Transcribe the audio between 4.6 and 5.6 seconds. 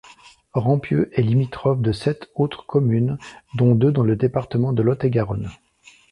de Lot-et-Garonne.